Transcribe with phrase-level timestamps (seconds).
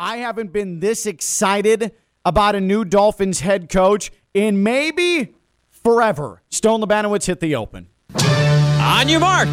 [0.00, 1.92] I haven't been this excited
[2.24, 5.34] about a new Dolphins head coach in maybe
[5.70, 6.40] forever.
[6.50, 7.88] Stone Labanowitz hit the open.
[8.22, 9.48] On your mark.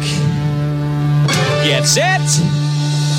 [1.64, 2.20] Get set.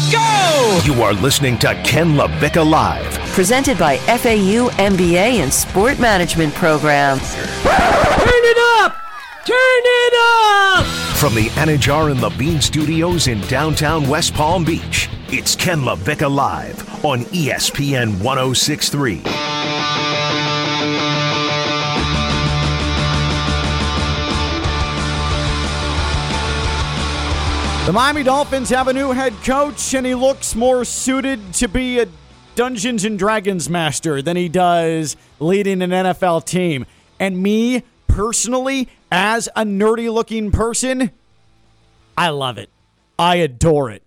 [0.09, 0.81] Go!
[0.85, 3.13] You are listening to Ken LaVicka Live.
[3.33, 7.19] Presented by FAU MBA and Sport Management Program.
[7.19, 7.33] Turn
[8.23, 9.06] it up!
[9.47, 10.85] Turn it up!
[11.15, 17.05] From the Anidjar and Levine Studios in downtown West Palm Beach, it's Ken LaVicka Live
[17.05, 19.21] on ESPN 1063.
[27.85, 31.99] The Miami Dolphins have a new head coach, and he looks more suited to be
[31.99, 32.07] a
[32.55, 36.85] Dungeons and Dragons master than he does leading an NFL team.
[37.17, 41.11] And me, personally, as a nerdy looking person,
[42.17, 42.69] I love it.
[43.17, 44.03] I adore it.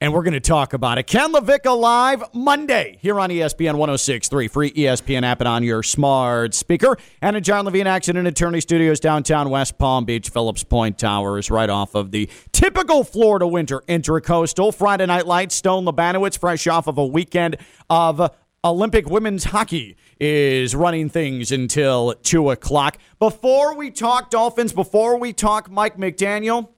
[0.00, 1.06] And we're going to talk about it.
[1.06, 4.48] Ken LaVicka Live Monday here on ESPN 1063.
[4.48, 6.96] Free ESPN app and on your smart speaker.
[7.20, 11.70] And at John Levine Accident Attorney Studios, downtown West Palm Beach, Phillips Point Towers, right
[11.70, 14.74] off of the typical Florida winter intracoastal.
[14.74, 17.56] Friday Night Lights, Stone Labanowitz, fresh off of a weekend
[17.88, 18.28] of
[18.64, 22.96] Olympic women's hockey is running things until 2 o'clock.
[23.18, 26.68] Before we talk Dolphins, before we talk Mike McDaniel,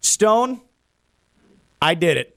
[0.00, 0.60] Stone,
[1.80, 2.36] I did it.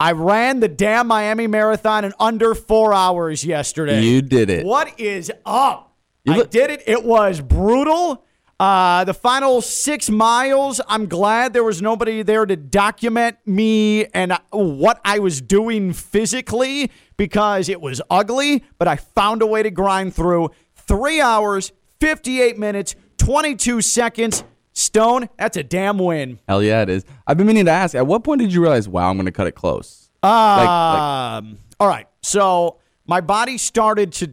[0.00, 4.00] I ran the damn Miami Marathon in under four hours yesterday.
[4.02, 4.64] You did it.
[4.64, 5.92] What is up?
[6.24, 6.82] You I look- did it.
[6.86, 8.24] It was brutal.
[8.60, 14.32] Uh, the final six miles, I'm glad there was nobody there to document me and
[14.32, 19.62] uh, what I was doing physically because it was ugly, but I found a way
[19.62, 24.44] to grind through three hours, 58 minutes, 22 seconds.
[24.72, 26.38] Stone, that's a damn win.
[26.48, 27.04] Hell yeah, it is.
[27.26, 27.96] I've been meaning to ask.
[27.96, 30.08] At what point did you realize, wow, I'm going to cut it close?
[30.22, 32.06] Like- like- Um, all right.
[32.22, 34.32] So my body started to.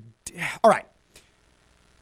[0.64, 0.86] All right.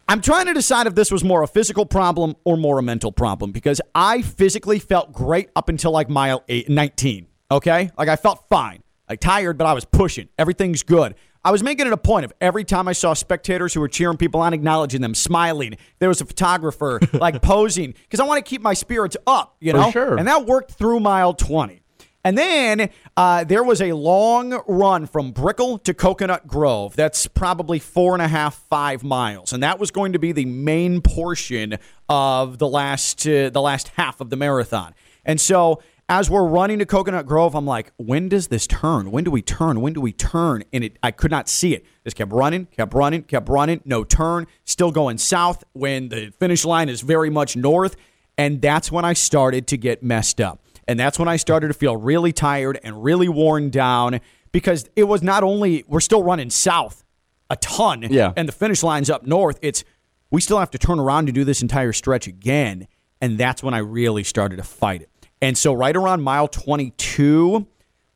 [0.10, 3.14] I'm trying to decide if this was more a physical problem or more a mental
[3.14, 7.28] problem because I physically felt great up until like mile eight, 19.
[7.50, 7.92] Okay.
[7.98, 8.83] Like I felt fine.
[9.10, 10.30] Like tired, but I was pushing.
[10.38, 11.16] Everything's good.
[11.46, 14.16] I was making it a point of every time I saw spectators who were cheering
[14.16, 15.76] people on, acknowledging them, smiling.
[16.00, 19.74] There was a photographer like posing because I want to keep my spirits up, you
[19.74, 19.92] know?
[19.92, 20.18] sure.
[20.18, 21.82] And that worked through mile 20.
[22.26, 26.96] And then uh, there was a long run from Brickell to Coconut Grove.
[26.96, 30.46] That's probably four and a half, five miles, and that was going to be the
[30.46, 31.78] main portion
[32.08, 34.94] of the last uh, the last half of the marathon.
[35.26, 35.82] And so,
[36.20, 39.10] as we're running to Coconut Grove, I'm like, when does this turn?
[39.10, 39.82] When do we turn?
[39.82, 40.64] When do we turn?
[40.72, 41.88] And it, I could not see it.
[42.04, 43.82] Just kept running, kept running, kept running.
[43.84, 44.46] No turn.
[44.64, 47.96] Still going south when the finish line is very much north.
[48.38, 50.64] And that's when I started to get messed up.
[50.88, 54.22] And that's when I started to feel really tired and really worn down
[54.52, 57.04] because it was not only, we're still running south
[57.50, 58.06] a ton.
[58.12, 58.34] Yeah.
[58.38, 59.58] And the finish line's up north.
[59.64, 59.84] It's,
[60.30, 62.88] we still have to turn around to do this entire stretch again.
[63.20, 65.10] And that's when I really started to fight it.
[65.44, 67.68] And so right around mile 22,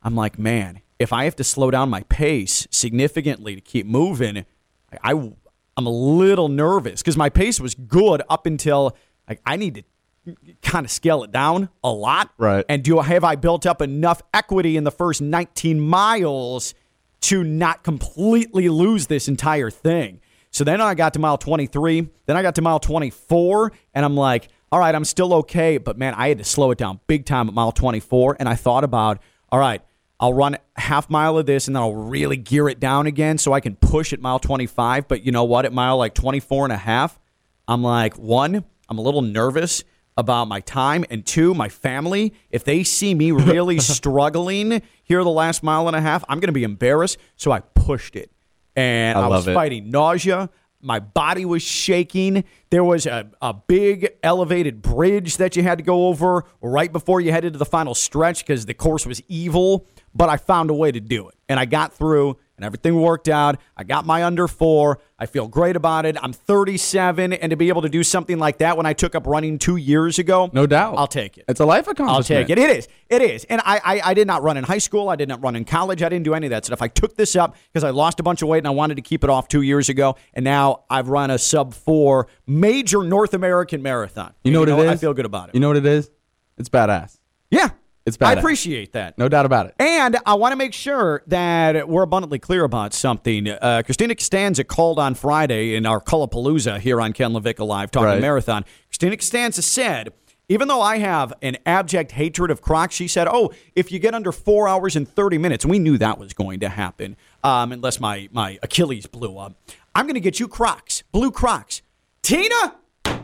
[0.02, 4.46] I'm like, man, if I have to slow down my pace significantly to keep moving,
[4.90, 5.32] I, I
[5.76, 8.96] I'm a little nervous because my pace was good up until
[9.28, 9.84] like I need
[10.26, 12.30] to kind of scale it down a lot.
[12.38, 12.64] Right.
[12.66, 16.72] And do I have I built up enough equity in the first 19 miles
[17.20, 20.22] to not completely lose this entire thing?
[20.50, 24.16] So then I got to mile 23, then I got to mile 24, and I'm
[24.16, 27.24] like, all right, I'm still okay, but man, I had to slow it down big
[27.24, 29.20] time at mile 24, and I thought about,
[29.50, 29.82] all right,
[30.20, 33.52] I'll run half mile of this and then I'll really gear it down again so
[33.52, 35.06] I can push at mile 25.
[35.06, 35.64] But you know what?
[35.64, 37.20] At mile like 24 and a half,
[37.68, 39.84] I'm like, one, I'm a little nervous
[40.16, 41.04] about my time.
[41.08, 42.34] And two, my family.
[42.50, 46.48] If they see me really struggling here the last mile and a half, I'm going
[46.48, 47.18] to be embarrassed.
[47.36, 48.32] So I pushed it.
[48.74, 49.54] And I I, was it.
[49.54, 50.50] fighting nausea.
[50.80, 52.44] My body was shaking.
[52.70, 57.20] There was a, a big elevated bridge that you had to go over right before
[57.20, 59.86] you headed to the final stretch because the course was evil.
[60.14, 61.34] But I found a way to do it.
[61.48, 63.58] And I got through and everything worked out.
[63.76, 64.98] I got my under four.
[65.18, 66.16] I feel great about it.
[66.20, 67.32] I'm 37.
[67.32, 69.76] And to be able to do something like that when I took up running two
[69.76, 70.96] years ago, No doubt.
[70.98, 71.44] I'll take it.
[71.48, 72.16] It's a life accomplishment.
[72.40, 72.58] I'll take it.
[72.58, 72.88] It is.
[73.08, 73.44] It is.
[73.44, 75.08] And I, I, I did not run in high school.
[75.08, 76.02] I did not run in college.
[76.02, 76.82] I didn't do any of that stuff.
[76.82, 79.02] I took this up because I lost a bunch of weight and I wanted to
[79.02, 80.16] keep it off two years ago.
[80.34, 84.34] And now I've run a sub four major North American marathon.
[84.42, 84.90] You know what it is?
[84.90, 85.54] I feel good about it.
[85.54, 86.10] You know what it is?
[86.58, 87.18] It's badass.
[87.50, 87.70] yeah.
[88.08, 89.16] It's I appreciate that.
[89.18, 89.74] No doubt about it.
[89.78, 93.48] And I want to make sure that we're abundantly clear about something.
[93.48, 98.06] Uh, Christina Costanza called on Friday in our Cullapalooza here on Ken Levick Live talking
[98.06, 98.20] Right.
[98.20, 98.64] marathon.
[98.88, 100.12] Christina Costanza said,
[100.50, 104.14] even though I have an abject hatred of Crocs, she said, oh, if you get
[104.14, 107.16] under four hours and 30 minutes, we knew that was going to happen.
[107.44, 109.54] um, unless my, my Achilles blew up.
[109.94, 111.82] I'm going to get you Crocs, blue Crocs.
[112.22, 112.76] Tina,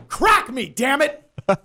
[0.07, 1.21] crock me, damn it.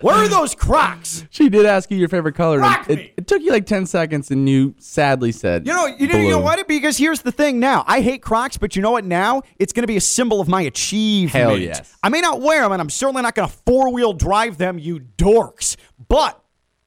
[0.00, 1.24] Where are those Crocs?
[1.30, 2.58] She did ask you your favorite color.
[2.58, 3.12] Rock it, me.
[3.16, 6.30] it took you like 10 seconds and you sadly said You know, you know, you
[6.30, 6.66] know what?
[6.66, 7.84] Because here's the thing now.
[7.86, 9.42] I hate Crocs, but you know what now?
[9.58, 11.32] It's going to be a symbol of my achievement.
[11.32, 11.96] Hell yes.
[12.02, 14.78] I may not wear them, and I'm certainly not going to four wheel drive them,
[14.78, 15.76] you dorks,
[16.08, 16.40] but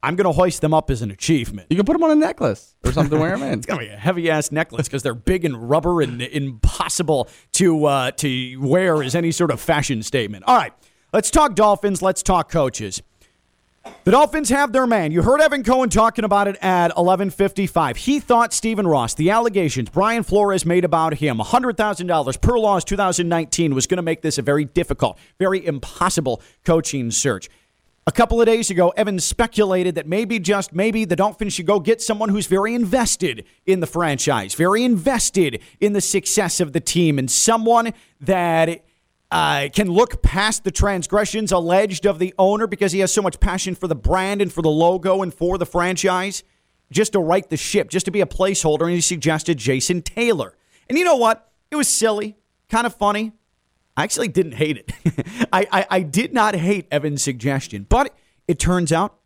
[0.04, 1.68] I'm going to hoist them up as an achievement.
[1.70, 3.20] You can put them on a necklace or something.
[3.20, 3.54] wear them in.
[3.58, 7.86] It's gonna be a heavy ass necklace because they're big and rubber and impossible to
[7.86, 10.44] uh, to wear as any sort of fashion statement.
[10.46, 10.72] All right,
[11.14, 12.02] let's talk Dolphins.
[12.02, 13.02] Let's talk coaches.
[14.04, 15.12] The Dolphins have their man.
[15.12, 17.98] You heard Evan Cohen talking about it at 11:55.
[17.98, 23.74] He thought Stephen Ross, the allegations Brian Flores made about him, $100,000 per loss 2019
[23.74, 27.50] was going to make this a very difficult, very impossible coaching search.
[28.06, 31.80] A couple of days ago, Evan speculated that maybe just maybe the Dolphins should go
[31.82, 36.80] get someone who's very invested in the franchise, very invested in the success of the
[36.80, 38.86] team, and someone that
[39.32, 43.40] uh, can look past the transgressions alleged of the owner because he has so much
[43.40, 46.44] passion for the brand and for the logo and for the franchise,
[46.92, 48.84] just to right the ship, just to be a placeholder.
[48.84, 50.56] And he suggested Jason Taylor.
[50.88, 51.52] And you know what?
[51.70, 52.38] It was silly,
[52.70, 53.34] kind of funny.
[53.98, 55.48] I actually didn't hate it.
[55.52, 58.14] I, I, I did not hate Evan's suggestion, but
[58.48, 59.18] it turns out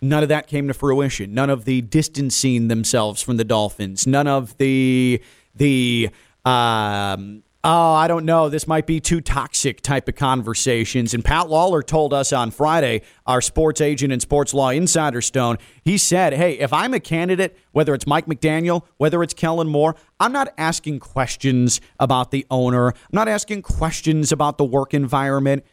[0.00, 1.34] none of that came to fruition.
[1.34, 4.06] None of the distancing themselves from the Dolphins.
[4.06, 5.20] None of the
[5.54, 6.10] the
[6.44, 11.12] um, oh, I don't know, this might be too toxic type of conversations.
[11.12, 15.58] And Pat Lawler told us on Friday, our sports agent and sports law insider Stone,
[15.82, 19.96] he said, hey, if I'm a candidate, whether it's Mike McDaniel, whether it's Kellen Moore,
[20.20, 22.88] I'm not asking questions about the owner.
[22.88, 25.64] I'm not asking questions about the work environment.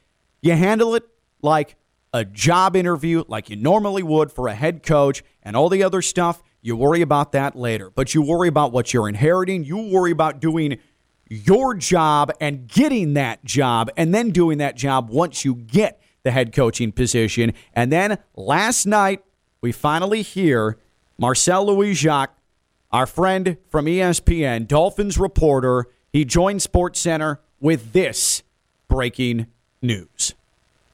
[0.41, 1.03] You handle it
[1.41, 1.75] like
[2.13, 6.01] a job interview, like you normally would for a head coach, and all the other
[6.01, 6.41] stuff.
[6.61, 9.63] You worry about that later, but you worry about what you're inheriting.
[9.63, 10.79] You worry about doing
[11.29, 16.31] your job and getting that job, and then doing that job once you get the
[16.31, 17.53] head coaching position.
[17.73, 19.23] And then last night,
[19.61, 20.77] we finally hear
[21.17, 22.37] Marcel Louis Jacques,
[22.91, 25.87] our friend from ESPN, Dolphins reporter.
[26.11, 28.43] He joined Sports Center with this
[28.87, 29.47] breaking
[29.81, 30.33] news.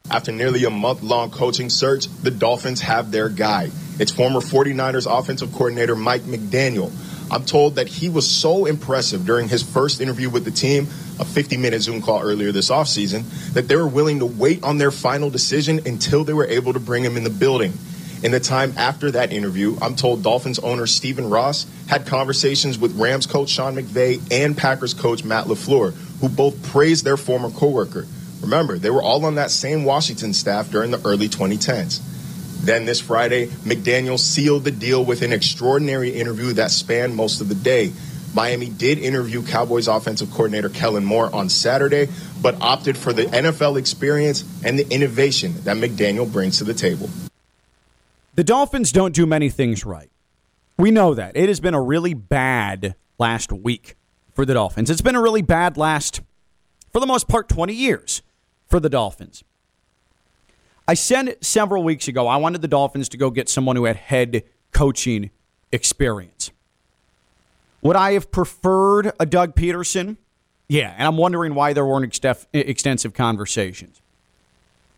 [0.10, 3.70] After nearly a month long coaching search, the Dolphins have their guy.
[4.00, 6.92] It's former 49ers offensive coordinator Mike McDaniel.
[7.32, 10.84] I'm told that he was so impressive during his first interview with the team,
[11.18, 13.24] a 50 minute Zoom call earlier this offseason,
[13.54, 16.80] that they were willing to wait on their final decision until they were able to
[16.80, 17.72] bring him in the building.
[18.22, 23.00] In the time after that interview, I'm told Dolphins owner Stephen Ross had conversations with
[23.00, 28.06] Rams coach Sean McVay and Packers coach Matt LaFleur, who both praised their former coworker.
[28.42, 32.02] Remember, they were all on that same Washington staff during the early 2010s.
[32.62, 37.50] Then this Friday, McDaniel sealed the deal with an extraordinary interview that spanned most of
[37.50, 37.92] the day.
[38.34, 42.08] Miami did interview Cowboys offensive coordinator Kellen Moore on Saturday,
[42.42, 47.10] but opted for the NFL experience and the innovation that McDaniel brings to the table.
[48.36, 50.10] The Dolphins don't do many things right.
[50.78, 51.36] We know that.
[51.36, 53.96] It has been a really bad last week
[54.34, 54.90] for the Dolphins.
[54.90, 56.22] It's been a really bad last,
[56.92, 58.22] for the most part, 20 years
[58.68, 59.44] for the Dolphins.
[60.92, 63.96] I said several weeks ago I wanted the Dolphins to go get someone who had
[63.96, 64.44] head
[64.74, 65.30] coaching
[65.72, 66.52] experience.
[67.82, 70.18] Would I have preferred a Doug Pederson?
[70.68, 72.14] Yeah, and I'm wondering why there weren't
[72.52, 74.02] extensive conversations.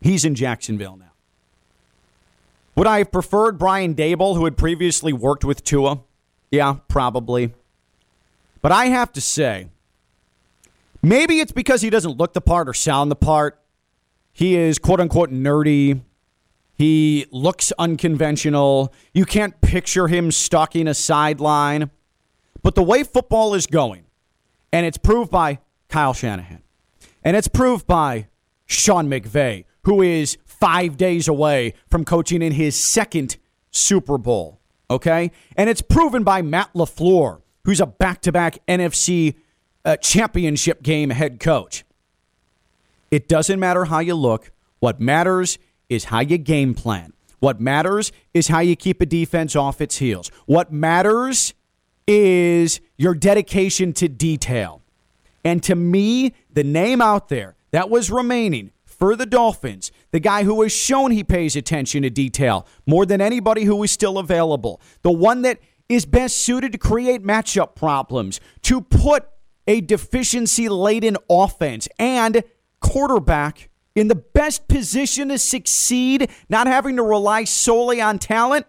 [0.00, 1.12] He's in Jacksonville now.
[2.74, 6.00] Would I have preferred Brian Daboll, who had previously worked with Tua?
[6.50, 7.54] Yeah, probably.
[8.62, 9.68] But I have to say,
[11.02, 13.60] maybe it's because he doesn't look the part or sound the part.
[14.34, 16.02] He is quote unquote nerdy.
[16.74, 18.92] He looks unconventional.
[19.14, 21.90] You can't picture him stalking a sideline.
[22.62, 24.04] But the way football is going,
[24.72, 26.62] and it's proved by Kyle Shanahan,
[27.22, 28.28] and it's proved by
[28.66, 33.36] Sean McVay, who is five days away from coaching in his second
[33.70, 34.60] Super Bowl.
[34.90, 35.30] Okay?
[35.56, 39.34] And it's proven by Matt LaFleur, who's a back to back NFC
[39.84, 41.84] uh, championship game head coach.
[43.14, 44.50] It doesn't matter how you look.
[44.80, 45.56] What matters
[45.88, 47.12] is how you game plan.
[47.38, 50.32] What matters is how you keep a defense off its heels.
[50.46, 51.54] What matters
[52.08, 54.82] is your dedication to detail.
[55.44, 60.42] And to me, the name out there that was remaining for the Dolphins, the guy
[60.42, 64.80] who has shown he pays attention to detail more than anybody who is still available,
[65.02, 69.28] the one that is best suited to create matchup problems, to put
[69.68, 72.42] a deficiency laden offense and
[72.84, 78.66] quarterback in the best position to succeed, not having to rely solely on talent.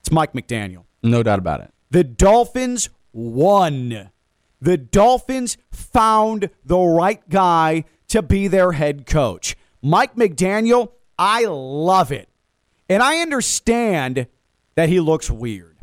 [0.00, 0.84] It's Mike McDaniel.
[1.02, 1.72] No doubt about it.
[1.90, 4.10] The Dolphins won.
[4.60, 9.56] The Dolphins found the right guy to be their head coach.
[9.82, 12.28] Mike McDaniel, I love it.
[12.88, 14.28] And I understand
[14.76, 15.78] that he looks weird.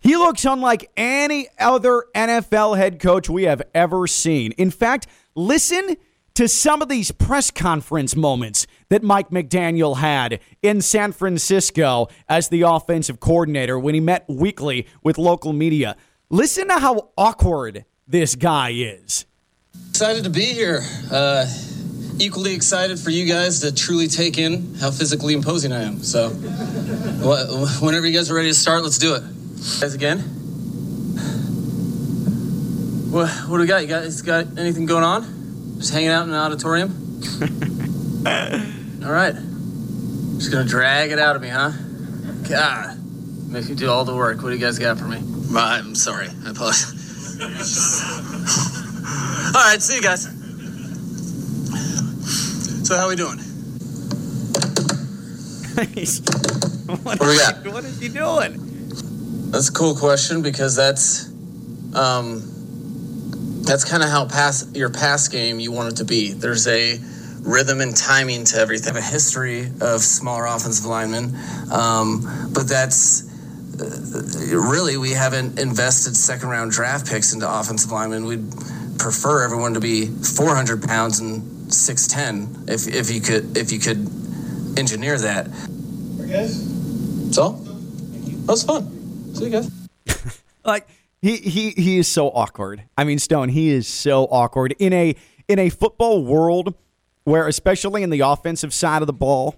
[0.00, 4.52] He looks unlike any other NFL head coach we have ever seen.
[4.52, 5.96] In fact, listen
[6.40, 12.48] to some of these press conference moments that Mike McDaniel had in San Francisco as
[12.48, 15.98] the offensive coordinator when he met weekly with local media.
[16.30, 19.26] Listen to how awkward this guy is.
[19.90, 20.80] Excited to be here.
[21.12, 21.44] Uh,
[22.18, 26.02] equally excited for you guys to truly take in how physically imposing I am.
[26.02, 26.30] So,
[27.84, 29.20] whenever you guys are ready to start, let's do it.
[29.78, 30.20] Guys, again.
[33.10, 33.82] What, what do we got?
[33.82, 35.39] You guys got anything going on?
[35.80, 36.90] Just hanging out in the auditorium?
[39.02, 39.34] all right.
[40.36, 41.72] Just gonna drag it out of me, huh?
[42.46, 42.98] God.
[43.48, 44.42] Make me do all the work.
[44.42, 45.22] What do you guys got for me?
[45.56, 46.28] I'm sorry.
[46.44, 47.40] I apologize.
[49.54, 50.24] all right, see you guys.
[52.86, 53.38] So how we doing?
[56.88, 57.66] what, what do we got?
[57.72, 58.60] What is he doing?
[59.50, 61.30] That's a cool question because that's
[61.94, 62.49] um,
[63.70, 66.32] that's kind of how pass your pass game you want it to be.
[66.32, 66.98] There's a
[67.42, 68.96] rhythm and timing to everything.
[68.96, 71.36] A history of smaller offensive linemen,
[71.70, 73.30] um, but that's
[73.80, 78.24] uh, really we haven't invested second round draft picks into offensive linemen.
[78.24, 78.50] We'd
[78.98, 83.98] prefer everyone to be 400 pounds and 6'10 if if you could if you could
[84.76, 85.46] engineer that.
[86.28, 86.66] guys.
[87.26, 87.52] That's all.
[87.52, 89.34] That was fun.
[89.36, 89.70] See you guys.
[90.64, 90.88] like
[91.22, 92.84] he he he is so awkward.
[92.96, 95.14] I mean, Stone, he is so awkward in a
[95.48, 96.74] in a football world
[97.24, 99.56] where, especially in the offensive side of the ball,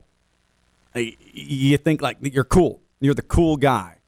[0.94, 1.00] uh,
[1.32, 2.80] you think like you're cool.
[3.00, 3.98] You're the cool guy.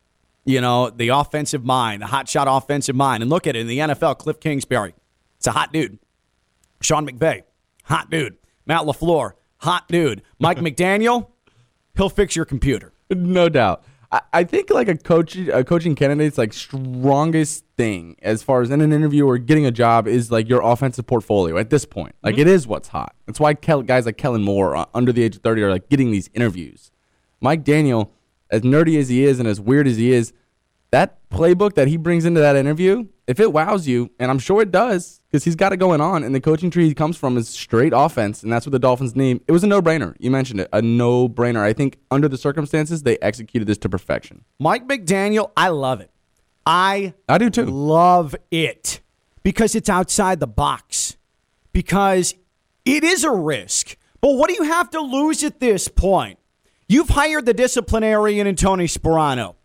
[0.44, 3.22] You know, the offensive mind, the hot shot offensive mind.
[3.22, 4.94] And look at it in the NFL, Cliff Kingsbury.
[5.38, 5.98] It's a hot dude.
[6.82, 7.44] Sean McVay,
[7.84, 8.36] hot dude.
[8.66, 10.22] Matt LaFleur, hot dude.
[10.38, 11.28] Mike McDaniel,
[11.96, 12.92] he'll fix your computer.
[13.10, 13.84] No doubt.
[14.32, 18.80] I think like a coach, a coaching candidate's like strongest thing as far as in
[18.80, 22.14] an interview or getting a job is like your offensive portfolio at this point.
[22.22, 22.42] Like mm-hmm.
[22.42, 23.14] it is what's hot.
[23.26, 26.10] That's why guys like Kellen Moore uh, under the age of 30 are like getting
[26.10, 26.90] these interviews.
[27.40, 28.12] Mike Daniel,
[28.50, 30.32] as nerdy as he is and as weird as he is,
[30.90, 34.60] that playbook that he brings into that interview, if it wows you, and I'm sure
[34.62, 37.36] it does, because he's got it going on, and the coaching tree he comes from
[37.36, 39.40] is straight offense, and that's what the Dolphins need.
[39.48, 40.14] It was a no-brainer.
[40.18, 41.60] You mentioned it, a no-brainer.
[41.60, 44.44] I think under the circumstances, they executed this to perfection.
[44.58, 46.10] Mike McDaniel, I love it.
[46.66, 47.66] I I do too.
[47.66, 49.00] Love it
[49.42, 51.16] because it's outside the box.
[51.72, 52.34] Because
[52.84, 53.96] it is a risk.
[54.20, 56.38] But what do you have to lose at this point?
[56.88, 59.56] You've hired the disciplinarian and Tony Sparano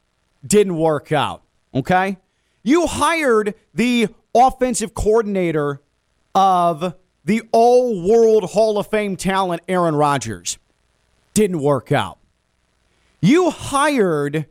[0.46, 1.44] didn't work out.
[1.74, 2.18] Okay?
[2.64, 5.82] You hired the offensive coordinator
[6.36, 10.58] of the all world Hall of Fame talent, Aaron Rodgers.
[11.34, 12.18] Didn't work out.
[13.22, 14.46] You hired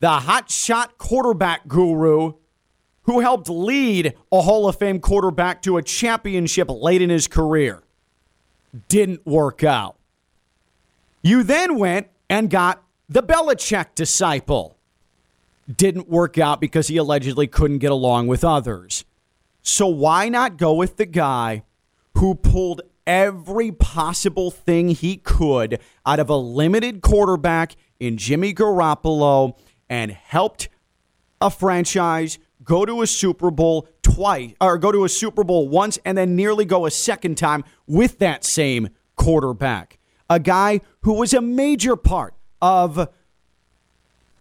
[0.00, 2.34] the hot shot quarterback guru
[3.02, 7.82] who helped lead a Hall of Fame quarterback to a championship late in his career.
[8.88, 9.96] Didn't work out.
[11.22, 14.75] You then went and got the Belichick disciple
[15.74, 19.04] didn't work out because he allegedly couldn't get along with others.
[19.62, 21.64] So why not go with the guy
[22.18, 29.58] who pulled every possible thing he could out of a limited quarterback in Jimmy Garoppolo
[29.88, 30.68] and helped
[31.40, 35.98] a franchise go to a Super Bowl twice or go to a Super Bowl once
[36.04, 39.98] and then nearly go a second time with that same quarterback.
[40.28, 43.08] A guy who was a major part of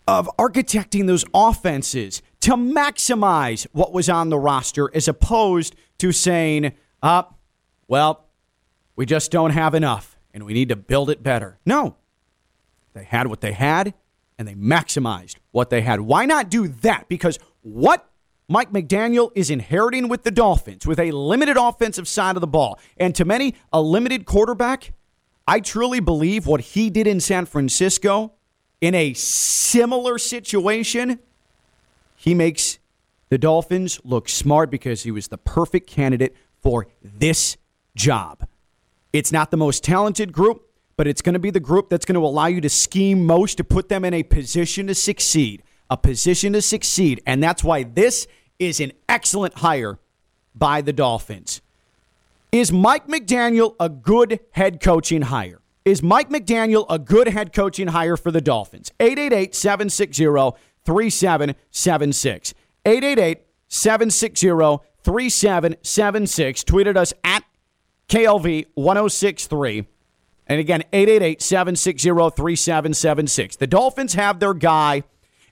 [0.07, 6.73] of architecting those offenses to maximize what was on the roster as opposed to saying,
[7.01, 7.23] uh,
[7.87, 8.27] well,
[8.95, 11.59] we just don't have enough and we need to build it better.
[11.65, 11.95] No.
[12.93, 13.93] They had what they had
[14.37, 16.01] and they maximized what they had.
[16.01, 17.07] Why not do that?
[17.09, 18.09] Because what
[18.47, 22.79] Mike McDaniel is inheriting with the Dolphins with a limited offensive side of the ball
[22.97, 24.93] and to many, a limited quarterback.
[25.47, 28.33] I truly believe what he did in San Francisco
[28.81, 31.19] in a similar situation,
[32.15, 32.79] he makes
[33.29, 37.57] the Dolphins look smart because he was the perfect candidate for this
[37.95, 38.47] job.
[39.13, 42.15] It's not the most talented group, but it's going to be the group that's going
[42.15, 45.63] to allow you to scheme most to put them in a position to succeed.
[45.89, 47.21] A position to succeed.
[47.25, 48.27] And that's why this
[48.59, 49.99] is an excellent hire
[50.53, 51.61] by the Dolphins.
[52.51, 55.59] Is Mike McDaniel a good head coaching hire?
[55.85, 58.91] Is Mike McDaniel a good head coaching hire for the Dolphins?
[58.99, 62.53] 888 760 3776.
[62.83, 66.63] 888 760 3776.
[66.63, 67.43] Tweeted us at
[68.09, 69.87] KLV 1063.
[70.47, 73.55] And again, 888 760 3776.
[73.57, 75.03] The Dolphins have their guy.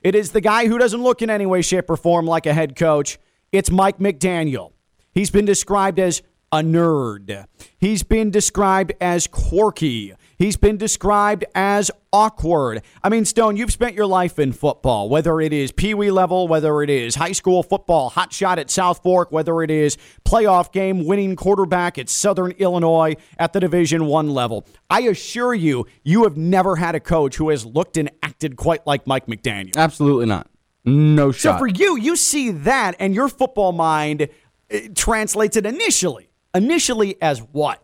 [0.02, 2.54] It is the guy who doesn't look in any way, shape, or form like a
[2.54, 3.20] head coach.
[3.52, 4.72] It's Mike McDaniel.
[5.12, 6.22] He's been described as
[6.54, 7.46] a nerd.
[7.78, 10.14] He's been described as quirky.
[10.38, 12.82] He's been described as awkward.
[13.02, 16.48] I mean, Stone, you've spent your life in football, whether it is Pee Wee level,
[16.48, 20.72] whether it is high school football, hot shot at South Fork, whether it is playoff
[20.72, 24.66] game winning quarterback at Southern Illinois at the Division One level.
[24.90, 28.86] I assure you, you have never had a coach who has looked and acted quite
[28.86, 29.76] like Mike McDaniel.
[29.76, 30.48] Absolutely not.
[30.84, 31.54] No shot.
[31.54, 34.28] So for you, you see that, and your football mind
[34.70, 36.28] eh, translates it initially.
[36.54, 37.83] Initially as what?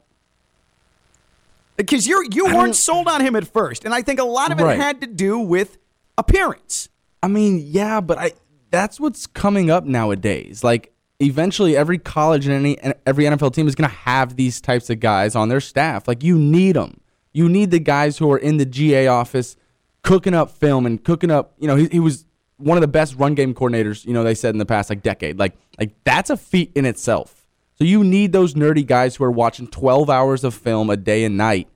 [1.81, 4.61] Because you're you weren't sold on him at first, and I think a lot of
[4.61, 4.79] it Right.
[4.79, 5.79] had to do with
[6.19, 6.89] appearance.
[7.23, 8.33] I mean, yeah, but I
[8.71, 10.63] that's what's coming up nowadays.
[10.65, 14.61] Like eventually every college and any and every NFL team is going to have these
[14.61, 16.07] types of guys on their staff.
[16.09, 17.01] Like you need them.
[17.33, 19.57] You need the guys who are in the GA office
[20.03, 22.25] cooking up film and cooking up, you know, he, he was
[22.57, 25.03] one of the best run game coordinators, you know, they said in the past like
[25.03, 25.39] decade.
[25.39, 27.40] Like like that's a feat in itself.
[27.81, 31.25] So you need those nerdy guys who are watching 12 hours of film a day
[31.25, 31.67] and night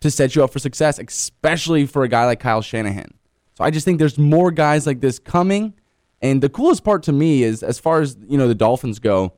[0.00, 3.14] to set you up for success, especially for a guy like Kyle Shanahan.
[3.54, 5.72] So I just think there's more guys like this coming.
[6.20, 9.32] And the coolest part to me is as far as, you know, the Dolphins go,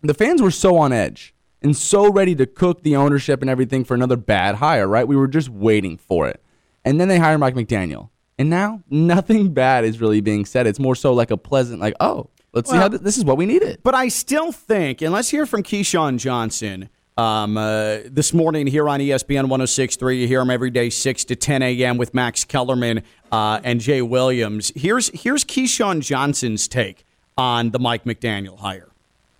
[0.00, 3.84] the fans were so on edge and so ready to cook the ownership and everything
[3.84, 5.06] for another bad hire, right?
[5.06, 6.42] We were just waiting for it.
[6.84, 8.08] And then they hire Mike McDaniel.
[8.36, 10.66] And now nothing bad is really being said.
[10.66, 13.36] It's more so like a pleasant, like, oh, let's see how th- this is what
[13.36, 13.80] we needed.
[13.82, 18.88] But I still think, and let's hear from Keyshawn Johnson um, uh, this morning here
[18.88, 20.20] on ESPN 1063.
[20.20, 21.98] You hear him every day, 6 to 10 a.m.
[21.98, 24.72] with Max Kellerman uh, and Jay Williams.
[24.74, 27.04] Here's, here's Keyshawn Johnson's take
[27.36, 28.88] on the Mike McDaniel hire.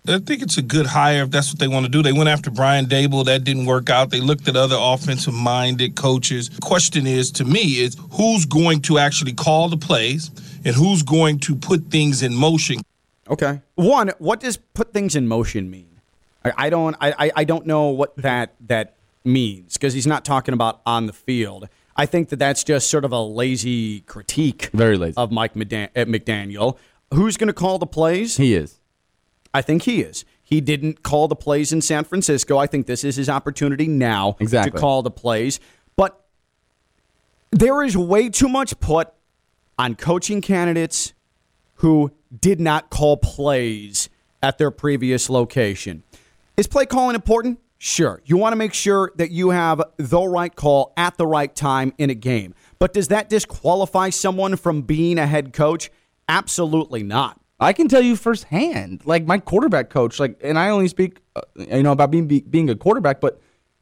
[0.05, 2.03] I think it's a good hire if that's what they want to do.
[2.03, 3.23] They went after Brian Daboll.
[3.23, 4.09] That didn't work out.
[4.09, 6.49] They looked at other offensive minded coaches.
[6.61, 10.29] Question is, to me, is who's going to actually call the plays
[10.65, 12.81] and who's going to put things in motion?
[13.29, 13.61] Okay.
[13.75, 15.99] One, what does put things in motion mean?
[16.43, 16.95] I, I don't.
[16.99, 21.13] I, I- don't know what that that means because he's not talking about on the
[21.13, 21.69] field.
[21.95, 25.13] I think that that's just sort of a lazy critique, Very lazy.
[25.15, 26.77] of Mike McDan- uh, McDaniel.
[27.13, 28.35] Who's going to call the plays?
[28.37, 28.79] He is.
[29.53, 30.25] I think he is.
[30.43, 32.57] He didn't call the plays in San Francisco.
[32.57, 34.71] I think this is his opportunity now Exactly.
[34.71, 35.59] to call the plays.
[35.95, 36.19] But
[37.51, 39.13] there is way too much put
[39.77, 41.13] on coaching candidates
[41.75, 44.09] who did not call plays
[44.41, 46.03] at their previous location.
[46.57, 47.59] Is play calling important?
[47.77, 48.21] Sure.
[48.25, 51.93] You want to make sure that you have the right call at the right time
[51.97, 52.55] in a game.
[52.79, 55.91] But does that disqualify someone from being a head coach?
[56.29, 57.39] Absolutely not.
[57.59, 61.41] I can tell you firsthand, like my quarterback coach, like, and I only speak, uh,
[61.55, 63.41] you know, about being be, being a quarterback, but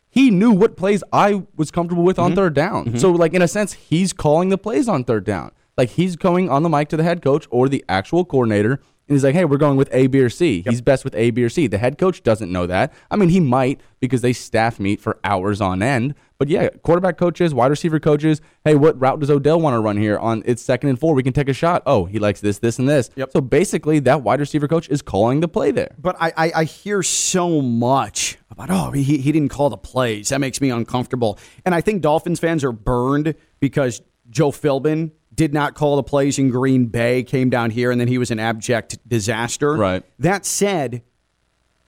[0.09, 2.97] he knew what plays I was comfortable with on third down.
[2.97, 5.51] So, like in a sense, he's calling the plays on third down.
[5.77, 9.15] Like he's going on the mic to the head coach or the actual coordinator, and
[9.15, 10.61] he's like, "Hey, we're going with A, B, or C.
[10.61, 12.93] He's best with A, B, or C." The head coach doesn't know that.
[13.09, 16.15] I mean, he might because they staff meet for hours on end.
[16.37, 18.41] But yeah, quarterback coaches, wide receiver coaches.
[18.65, 20.41] Hey, what route does Odell want to run here on?
[20.45, 21.13] It's second and four.
[21.13, 21.83] We can take a shot.
[21.85, 23.11] Oh, he likes this, this, and this.
[23.15, 23.31] Yep.
[23.31, 25.93] So basically, that wide receiver coach is calling the play there.
[25.99, 30.29] But I, I, I hear so much about, oh, he, he didn't call the plays.
[30.29, 31.37] That makes me uncomfortable.
[31.63, 36.37] And I think Dolphins fans are burned because Joe Philbin did not call the plays
[36.37, 39.75] in Green Bay, came down here, and then he was an abject disaster.
[39.75, 40.03] Right.
[40.19, 41.03] That said,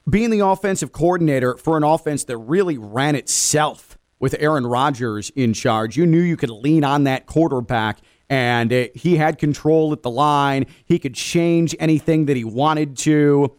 [0.09, 5.53] being the offensive coordinator for an offense that really ran itself with Aaron Rodgers in
[5.53, 10.01] charge, you knew you could lean on that quarterback and uh, he had control at
[10.01, 10.65] the line.
[10.85, 13.53] He could change anything that he wanted to.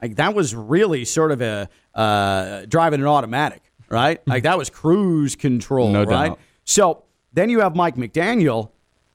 [0.00, 4.20] Like that was really sort of a uh, driving an automatic, right?
[4.26, 6.28] Like that was cruise control, No right?
[6.28, 6.38] doubt.
[6.64, 8.71] So then you have Mike McDaniel,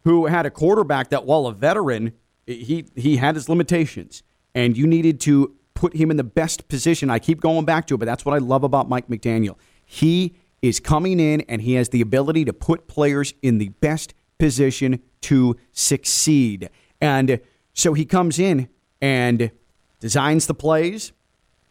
[0.07, 2.13] who had a quarterback that, while a veteran,
[2.45, 4.23] he he had his limitations,
[4.55, 7.09] and you needed to put him in the best position.
[7.09, 9.57] I keep going back to it, but that's what I love about Mike McDaniel.
[9.85, 14.13] He is coming in, and he has the ability to put players in the best
[14.39, 16.69] position to succeed.
[17.01, 17.41] And
[17.73, 18.69] so he comes in
[19.01, 19.51] and
[19.99, 21.11] designs the plays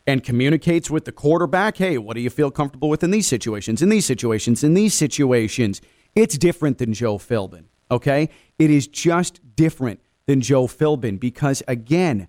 [0.06, 3.80] and communicates with the quarterback hey, what do you feel comfortable with in these situations,
[3.80, 5.80] in these situations, in these situations?
[6.14, 8.28] It's different than Joe Philbin, okay?
[8.58, 12.28] It is just different than Joe Philbin because, again,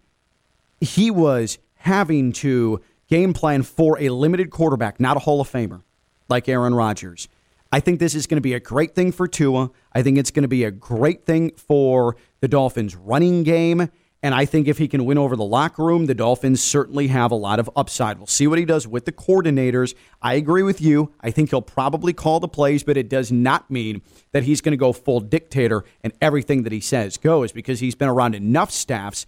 [0.80, 5.82] he was having to game plan for a limited quarterback, not a Hall of Famer
[6.30, 7.28] like Aaron Rodgers.
[7.72, 9.72] I think this is going to be a great thing for Tua.
[9.94, 13.90] I think it's going to be a great thing for the Dolphins' running game.
[14.24, 17.32] And I think if he can win over the locker room, the Dolphins certainly have
[17.32, 18.18] a lot of upside.
[18.18, 19.94] We'll see what he does with the coordinators.
[20.22, 21.14] I agree with you.
[21.22, 24.02] I think he'll probably call the plays, but it does not mean
[24.32, 27.94] that he's going to go full dictator and everything that he says goes because he's
[27.94, 29.28] been around enough staffs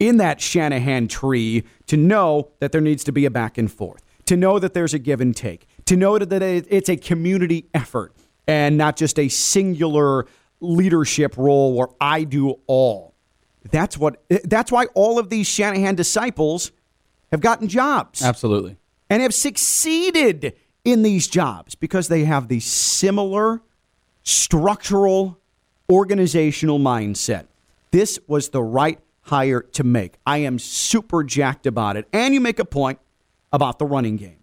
[0.00, 4.02] in that Shanahan tree to know that there needs to be a back and forth,
[4.26, 8.12] to know that there's a give and take, to know that it's a community effort
[8.48, 10.26] and not just a singular
[10.60, 13.13] leadership role where I do all.
[13.70, 16.72] That's what that's why all of these Shanahan disciples
[17.30, 18.22] have gotten jobs.
[18.22, 18.76] Absolutely.
[19.10, 23.62] And have succeeded in these jobs because they have the similar
[24.22, 25.38] structural
[25.90, 27.46] organizational mindset.
[27.90, 30.14] This was the right hire to make.
[30.26, 32.06] I am super jacked about it.
[32.12, 32.98] And you make a point
[33.52, 34.38] about the running game.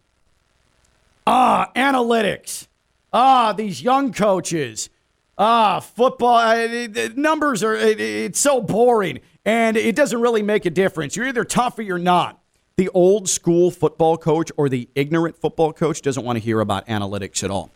[1.28, 2.68] Ah, analytics.
[3.14, 4.90] Ah, these young coaches
[5.38, 10.70] ah, football, uh, numbers are, it, it's so boring and it doesn't really make a
[10.70, 11.16] difference.
[11.16, 12.40] You're either tough or you're not.
[12.78, 16.88] The old school football coach or the ignorant football coach doesn't want to hear about
[16.88, 17.72] analytics at all.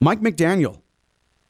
[0.00, 0.80] Mike McDaniel,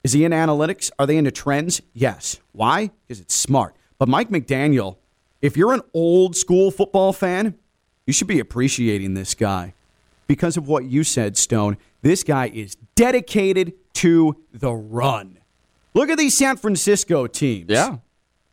[0.03, 0.91] is he in analytics?
[0.99, 1.81] Are they into trends?
[1.93, 2.39] Yes.
[2.51, 2.91] Why?
[3.07, 3.75] Because it's smart.
[3.97, 4.97] But Mike McDaniel,
[5.41, 7.57] if you're an old school football fan,
[8.05, 9.73] you should be appreciating this guy
[10.27, 11.77] because of what you said, Stone.
[12.01, 15.39] This guy is dedicated to the run.
[15.93, 17.69] Look at these San Francisco teams.
[17.69, 17.97] Yeah.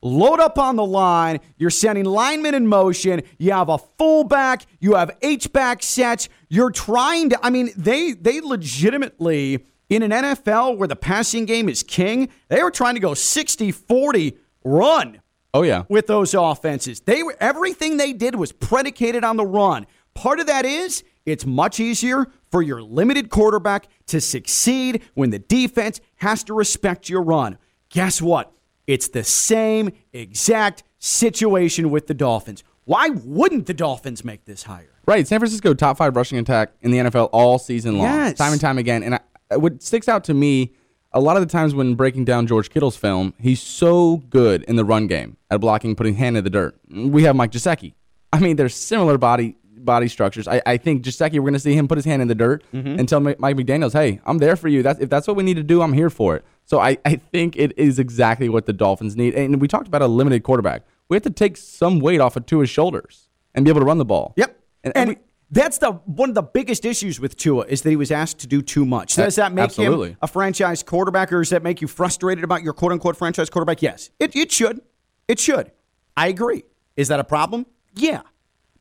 [0.02, 1.40] Load up on the line.
[1.58, 3.22] You're sending linemen in motion.
[3.38, 4.64] You have a fullback.
[4.80, 6.28] You have H back sets.
[6.48, 7.38] You're trying to.
[7.42, 12.30] I mean, they they legitimately in an NFL where the passing game is king.
[12.48, 15.20] They were trying to go 60-40 run.
[15.52, 15.82] Oh yeah.
[15.88, 19.86] With those offenses, they were everything they did was predicated on the run.
[20.14, 25.38] Part of that is it's much easier for your limited quarterback to succeed when the
[25.38, 27.58] defense has to respect your run.
[27.90, 28.52] Guess what?
[28.86, 32.64] It's the same exact situation with the Dolphins.
[32.84, 34.90] Why wouldn't the Dolphins make this hire?
[35.06, 35.26] Right.
[35.26, 38.38] San Francisco top five rushing attack in the NFL all season long, yes.
[38.38, 39.02] time and time again.
[39.02, 40.72] And I, what sticks out to me
[41.12, 44.76] a lot of the times when breaking down George Kittle's film, he's so good in
[44.76, 46.78] the run game at blocking, putting hand in the dirt.
[46.88, 47.94] We have Mike Gesicki.
[48.32, 50.46] I mean, they're similar body body structures.
[50.48, 52.64] I, I think Gesicki, we're going to see him put his hand in the dirt
[52.72, 52.98] mm-hmm.
[52.98, 54.82] and tell Mike McDaniels, hey, I'm there for you.
[54.82, 56.44] That's, if that's what we need to do, I'm here for it.
[56.64, 59.34] So I, I think it is exactly what the Dolphins need.
[59.34, 60.82] And we talked about a limited quarterback.
[61.08, 63.98] We have to take some weight off of Tua's shoulders and be able to run
[63.98, 64.34] the ball.
[64.36, 64.60] Yep.
[64.84, 67.90] And, and, and we, that's the one of the biggest issues with Tua is that
[67.90, 69.16] he was asked to do too much.
[69.16, 70.10] Does that make Absolutely.
[70.10, 73.50] him a franchise quarterback, or does that make you frustrated about your quote unquote franchise
[73.50, 73.82] quarterback?
[73.82, 74.80] Yes, it, it should.
[75.26, 75.72] It should.
[76.16, 76.62] I agree.
[76.96, 77.66] Is that a problem?
[77.96, 78.22] Yeah,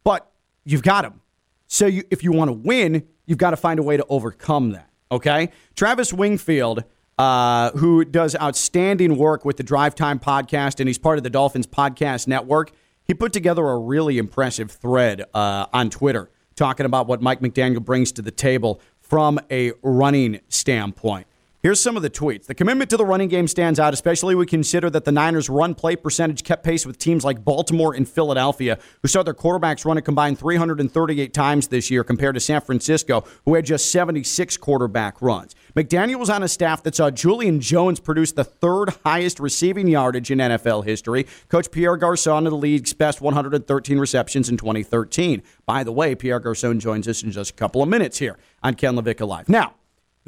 [0.04, 0.32] but
[0.70, 1.22] you've got him.
[1.68, 4.72] So you, if you want to win, you've got to find a way to overcome
[4.72, 4.90] that.
[5.12, 5.50] Okay?
[5.76, 6.84] Travis Wingfield,
[7.18, 11.30] uh, who does outstanding work with the Drive Time podcast, and he's part of the
[11.30, 12.72] Dolphins Podcast Network,
[13.04, 17.84] he put together a really impressive thread uh, on Twitter talking about what Mike McDaniel
[17.84, 21.26] brings to the table from a running standpoint.
[21.62, 22.46] Here's some of the tweets.
[22.46, 25.50] The commitment to the running game stands out, especially when we consider that the Niners'
[25.50, 29.84] run play percentage kept pace with teams like Baltimore and Philadelphia, who saw their quarterbacks
[29.84, 34.56] run a combined 338 times this year compared to San Francisco, who had just 76
[34.56, 35.54] quarterback runs.
[35.76, 40.32] McDaniel was on a staff that saw Julio Jones produce the third highest receiving yardage
[40.32, 41.28] in NFL history.
[41.50, 45.44] Coach Pierre Garcon in the league's best 113 receptions in 2013.
[45.66, 48.76] By the way, Pierre Garcon joins us in just a couple of minutes here on
[48.76, 49.50] Ken LaVicka Live.
[49.50, 49.74] Now,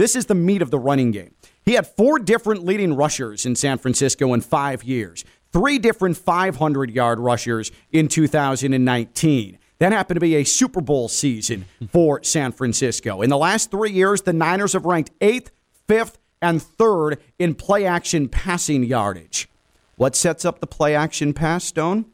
[0.01, 1.35] this is the meat of the running game.
[1.63, 6.89] He had four different leading rushers in San Francisco in five years, three different 500
[6.89, 9.59] yard rushers in 2019.
[9.77, 13.21] That happened to be a Super Bowl season for San Francisco.
[13.21, 15.51] In the last three years, the Niners have ranked eighth,
[15.87, 19.49] fifth, and third in play action passing yardage.
[19.95, 22.05] What sets up the play action pass, Stone?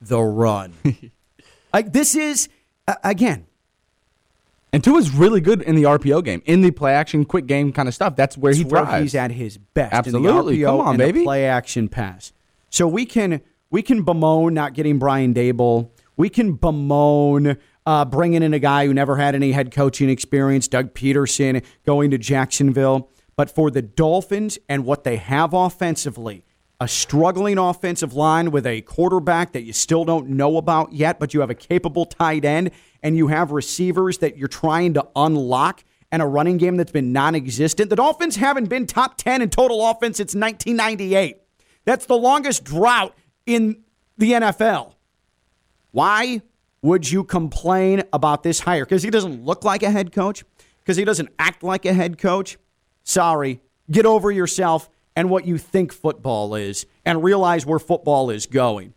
[0.00, 0.72] The run.
[1.74, 2.48] like this is,
[2.86, 3.46] uh, again,
[4.72, 7.88] and Tua's really good in the RPO game, in the play action, quick game kind
[7.88, 8.16] of stuff.
[8.16, 8.90] That's where That's he thrives.
[8.90, 9.94] Where he's at his best.
[9.94, 11.24] Absolutely, come on, baby.
[11.24, 12.32] play action pass.
[12.70, 15.90] So we can we can bemoan not getting Brian Daboll.
[16.16, 20.68] We can bemoan uh, bringing in a guy who never had any head coaching experience,
[20.68, 23.10] Doug Pederson, going to Jacksonville.
[23.36, 26.44] But for the Dolphins and what they have offensively,
[26.80, 31.34] a struggling offensive line with a quarterback that you still don't know about yet, but
[31.34, 32.70] you have a capable tight end
[33.02, 37.12] and you have receivers that you're trying to unlock and a running game that's been
[37.12, 37.90] non existent.
[37.90, 41.38] The Dolphins haven't been top 10 in total offense since 1998.
[41.84, 43.14] That's the longest drought
[43.46, 43.82] in
[44.16, 44.94] the NFL.
[45.90, 46.42] Why
[46.82, 48.84] would you complain about this hire?
[48.84, 50.44] Because he doesn't look like a head coach?
[50.80, 52.58] Because he doesn't act like a head coach?
[53.04, 53.60] Sorry.
[53.90, 58.94] Get over yourself and what you think football is and realize where football is going.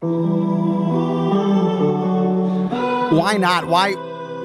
[3.12, 3.65] Why not?
[3.65, 3.93] Why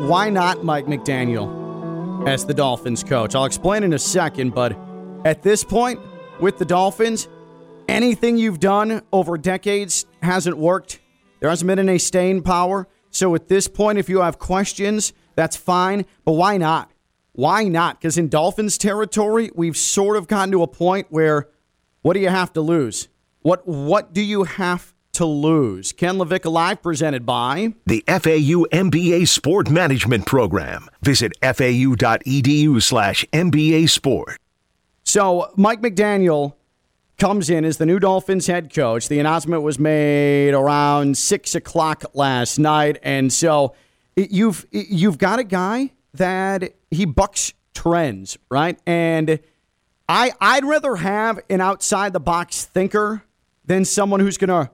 [0.09, 3.35] why not Mike McDaniel as the Dolphins coach?
[3.35, 4.88] I'll explain in a second, but
[5.25, 6.01] at this point
[6.41, 7.29] with the Dolphins,
[7.89, 11.01] anything you've done over decades hasn't worked.
[11.41, 12.89] There hasn't been any staying power.
[13.11, 16.05] So at this point, if you have questions, that's fine.
[16.25, 16.91] But why not?
[17.33, 18.01] Why not?
[18.01, 21.49] Because in Dolphins territory, we've sort of gotten to a point where
[22.03, 23.09] what do you have to lose?
[23.43, 25.93] What what do you have to lose?
[25.93, 30.89] Ken LaVicka Live presented by The FAU MBA Sport Management Program.
[31.03, 34.37] Visit fau.edu slash MBA Sport.
[35.09, 36.53] So Mike McDaniel
[37.17, 39.09] comes in as the new Dolphins head coach.
[39.09, 43.75] The announcement was made around six o'clock last night, and so
[44.17, 48.79] you've you've got a guy that he bucks trends, right?
[48.87, 49.41] And
[50.11, 53.23] I I'd rather have an outside the box thinker
[53.65, 54.71] than someone who's gonna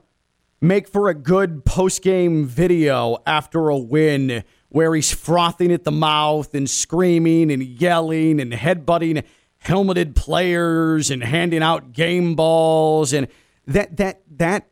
[0.59, 5.93] make for a good post game video after a win where he's frothing at the
[5.93, 9.23] mouth and screaming and yelling and headbutting
[9.65, 13.27] helmeted players and handing out game balls and
[13.65, 14.67] that that that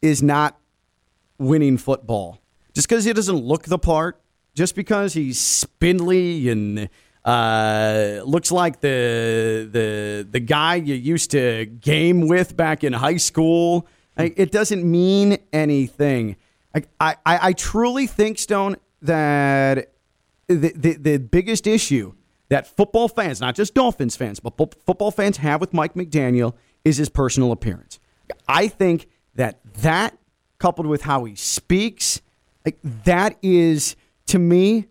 [0.00, 0.58] is not
[1.38, 2.40] winning football.
[2.72, 4.20] Just because he doesn't look the part,
[4.54, 6.88] just because he's spindly and
[7.24, 13.16] uh, looks like the the the guy you used to game with back in high
[13.16, 16.36] school, it doesn't mean anything.
[16.74, 19.92] I, I, I truly think Stone that
[20.46, 22.14] the, the the biggest issue
[22.48, 26.54] that football fans, not just Dolphins fans, but football fans have with Mike McDaniel
[26.84, 27.98] is his personal appearance.
[28.48, 30.16] I think that that
[30.58, 32.22] coupled with how he speaks,
[32.64, 34.86] like that is to me,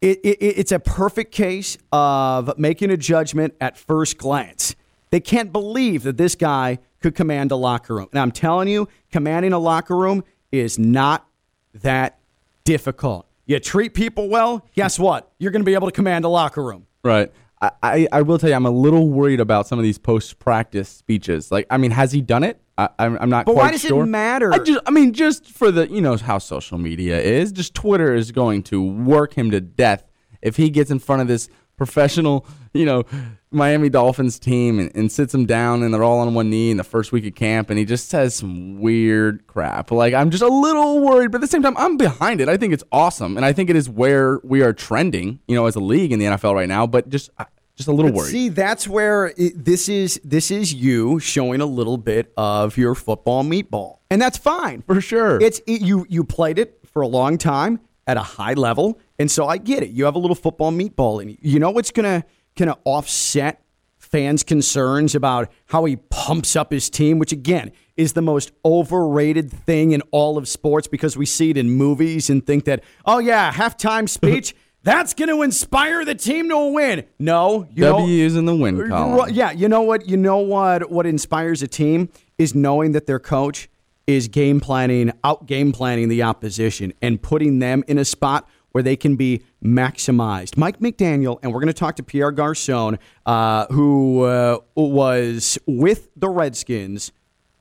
[0.00, 4.74] it, it, it's a perfect case of making a judgment at first glance.
[5.10, 8.08] They can't believe that this guy could command a locker room.
[8.12, 11.26] And I'm telling you, commanding a locker room is not
[11.74, 12.18] that
[12.64, 13.25] difficult.
[13.46, 15.32] You treat people well, guess what?
[15.38, 16.86] You're going to be able to command a locker room.
[17.04, 17.32] Right.
[17.62, 20.38] I, I, I will tell you, I'm a little worried about some of these post
[20.38, 21.50] practice speeches.
[21.52, 22.60] Like, I mean, has he done it?
[22.76, 24.52] I, I'm, I'm not But why does it matter?
[24.52, 28.14] I just, I mean, just for the, you know, how social media is, just Twitter
[28.14, 30.04] is going to work him to death
[30.42, 33.04] if he gets in front of this professional, you know,
[33.50, 36.76] Miami Dolphins team and, and sits them down and they're all on one knee in
[36.76, 39.90] the first week of camp and he just says some weird crap.
[39.90, 42.48] Like, I'm just a little worried, but at the same time, I'm behind it.
[42.48, 43.36] I think it's awesome.
[43.36, 46.18] And I think it is where we are trending, you know, as a league in
[46.18, 47.44] the NFL right now, but just, uh,
[47.76, 48.30] just a little But worried.
[48.30, 50.18] See, that's where it, this is.
[50.24, 54.98] This is you showing a little bit of your football meatball, and that's fine for
[55.02, 55.38] sure.
[55.42, 56.06] It's it, you.
[56.08, 59.82] You played it for a long time at a high level, and so I get
[59.82, 59.90] it.
[59.90, 61.36] You have a little football meatball in you.
[61.40, 62.24] You know what's gonna
[62.56, 63.62] gonna offset
[63.98, 69.50] fans' concerns about how he pumps up his team, which again is the most overrated
[69.50, 73.18] thing in all of sports because we see it in movies and think that, oh
[73.18, 74.54] yeah, halftime speech.
[74.82, 77.06] That's going to inspire the team to win.
[77.18, 79.34] No, you know, W's in the win column.
[79.34, 80.08] Yeah, you know what?
[80.08, 80.92] You know what?
[80.92, 83.68] What inspires a team is knowing that their coach
[84.06, 88.82] is game planning, out game planning the opposition, and putting them in a spot where
[88.82, 90.58] they can be maximized.
[90.58, 96.10] Mike McDaniel, and we're going to talk to Pierre Garcon, uh, who uh, was with
[96.14, 97.10] the Redskins,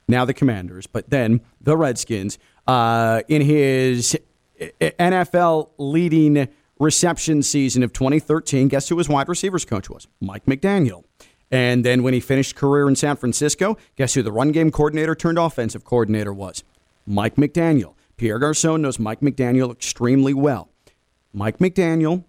[0.10, 4.18] now the Commanders, but then the Redskins, uh, in his
[4.60, 6.50] NFL leading
[6.82, 8.68] reception season of 2013.
[8.68, 10.10] Guess who his wide receivers coach was?
[10.20, 11.06] Mike McDaniel.
[11.50, 15.16] And then when he finished career in San Francisco, guess who the run game coordinator
[15.16, 16.66] turned offensive coordinator was?
[17.08, 17.94] Mike McDaniel.
[18.18, 20.72] Pierre Garcon knows Mike McDaniel extremely well.
[21.36, 22.24] Mike McDaniel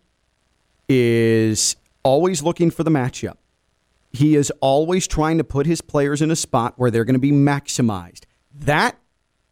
[0.89, 3.37] is always looking for the matchup.
[4.13, 7.21] He is always trying to put his players in a spot where they're going to
[7.21, 8.25] be maximized.
[8.55, 8.97] That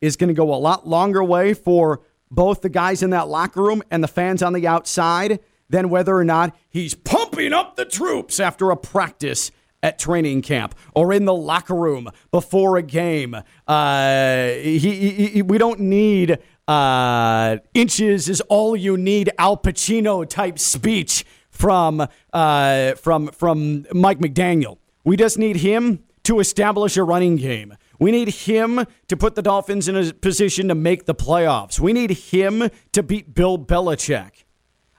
[0.01, 3.63] is going to go a lot longer way for both the guys in that locker
[3.63, 7.85] room and the fans on the outside than whether or not he's pumping up the
[7.85, 9.51] troops after a practice
[9.83, 13.37] at training camp or in the locker room before a game.
[13.69, 20.29] Uh, he, he, he- we don't need uh, inches is all you need Al Pacino
[20.29, 24.79] type speech from uh, from from Mike McDaniel.
[25.05, 27.77] We just need him to establish a running game.
[27.99, 31.79] We need him to put the Dolphins in a position to make the playoffs.
[31.79, 34.45] We need him to beat Bill Belichick.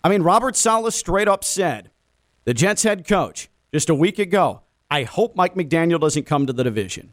[0.03, 1.89] I mean, Robert Saleh straight up said,
[2.45, 6.53] the Jets head coach, just a week ago, I hope Mike McDaniel doesn't come to
[6.53, 7.11] the division.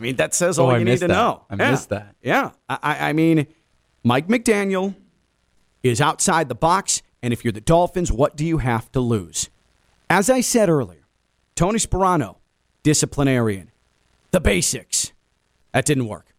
[0.00, 1.08] I mean, that says Oh, all you need to that.
[1.08, 1.44] know.
[1.50, 1.70] I Yeah.
[1.72, 2.14] missed that.
[2.22, 2.52] Yeah.
[2.70, 3.46] I, I I mean,
[4.02, 4.94] Mike McDaniel
[5.82, 9.50] is outside the box, and if you're the Dolphins, what do you have to lose?
[10.08, 11.04] As I said earlier,
[11.54, 12.36] Tony Sparano,
[12.82, 13.70] disciplinarian,
[14.30, 15.12] the basics.
[15.72, 16.34] That didn't work.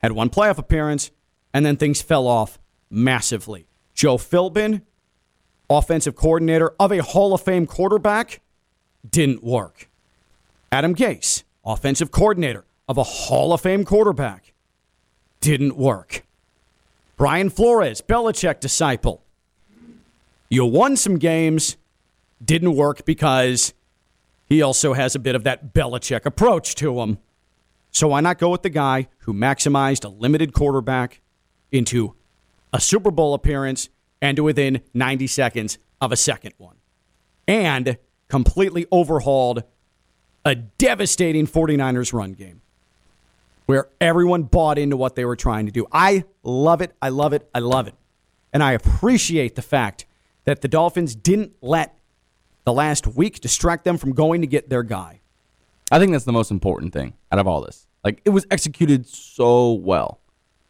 [0.00, 1.10] Had one playoff appearance,
[1.52, 3.66] and then things fell off massively.
[3.92, 4.82] Joe Philbin,
[5.68, 8.40] offensive coordinator of a Hall of Fame quarterback,
[9.08, 9.88] didn't work.
[10.70, 14.52] Adam Gase, offensive coordinator of a Hall of Fame quarterback,
[15.40, 16.24] didn't work.
[17.16, 19.22] Brian Flores, Belichick disciple.
[20.48, 21.76] You won some games,
[22.42, 23.74] didn't work because
[24.46, 27.18] he also has a bit of that Belichick approach to him.
[27.90, 31.20] So why not go with the guy who maximized a limited quarterback
[31.70, 32.14] into
[32.72, 33.88] a Super Bowl appearance
[34.22, 36.76] and to within 90 seconds of a second one?
[37.46, 37.98] And
[38.28, 39.64] completely overhauled
[40.44, 42.62] a devastating 49ers run game
[43.68, 45.86] where everyone bought into what they were trying to do.
[45.92, 46.96] I love it.
[47.02, 47.46] I love it.
[47.54, 47.94] I love it.
[48.50, 50.06] And I appreciate the fact
[50.44, 51.94] that the Dolphins didn't let
[52.64, 55.20] the last week distract them from going to get their guy.
[55.92, 57.86] I think that's the most important thing out of all this.
[58.02, 60.18] Like it was executed so well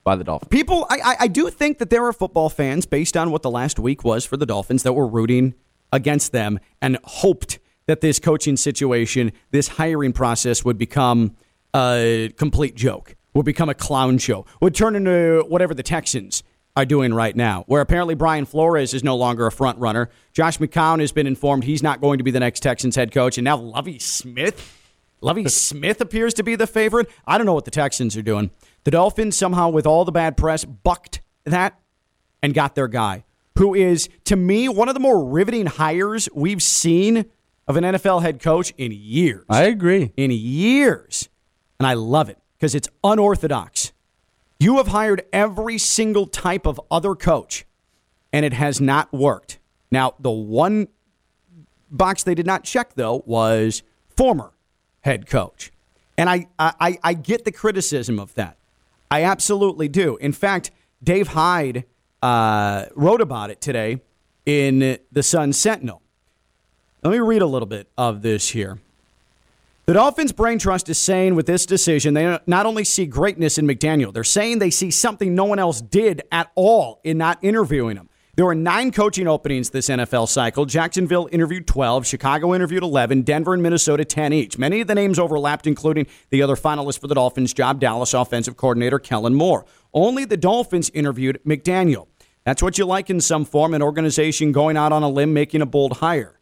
[0.02, 0.48] by the Dolphins.
[0.48, 3.50] People, I, I, I do think that there are football fans, based on what the
[3.50, 5.54] last week was for the Dolphins, that were rooting
[5.92, 11.36] against them and hoped that this coaching situation, this hiring process would become
[11.74, 16.42] a complete joke, would become a clown show, would turn into whatever the Texans
[16.76, 20.10] are doing right now, where apparently Brian Flores is no longer a front runner.
[20.32, 23.36] Josh McCown has been informed he's not going to be the next Texans head coach,
[23.36, 24.76] and now Lovie Smith.
[25.20, 27.10] Lovie Smith appears to be the favorite.
[27.26, 28.50] I don't know what the Texans are doing.
[28.84, 31.78] The Dolphins somehow, with all the bad press, bucked that
[32.42, 33.24] and got their guy,
[33.58, 37.26] who is to me one of the more riveting hires we've seen
[37.66, 39.44] of an NFL head coach in years.
[39.48, 40.12] I agree.
[40.16, 41.28] In years,
[41.78, 43.92] and I love it because it's unorthodox.
[44.58, 47.64] You have hired every single type of other coach,
[48.32, 49.58] and it has not worked.
[49.90, 50.88] Now, the one
[51.90, 54.52] box they did not check, though, was former
[55.02, 55.70] head coach.
[56.16, 58.56] And I, I, I get the criticism of that.
[59.10, 60.16] I absolutely do.
[60.16, 61.84] In fact, Dave Hyde
[62.20, 64.02] uh, wrote about it today
[64.44, 66.02] in the Sun Sentinel.
[67.04, 68.80] Let me read a little bit of this here.
[69.88, 73.66] The Dolphins' brain trust is saying with this decision, they not only see greatness in
[73.66, 77.96] McDaniel, they're saying they see something no one else did at all in not interviewing
[77.96, 78.10] him.
[78.36, 80.66] There were nine coaching openings this NFL cycle.
[80.66, 84.58] Jacksonville interviewed 12, Chicago interviewed 11, Denver and Minnesota 10 each.
[84.58, 88.58] Many of the names overlapped, including the other finalists for the Dolphins' job, Dallas offensive
[88.58, 89.64] coordinator Kellen Moore.
[89.94, 92.08] Only the Dolphins interviewed McDaniel.
[92.44, 95.62] That's what you like in some form, an organization going out on a limb, making
[95.62, 96.37] a bold hire